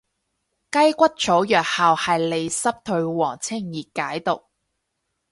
[0.71, 4.41] 雞骨草藥效係利濕退黃清熱解毒